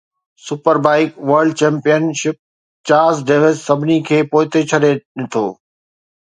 [0.45, 2.37] super bike world championship
[2.87, 4.93] Chaz Davies سڀني کي پوئتي ڇڏي
[5.31, 5.45] ٿو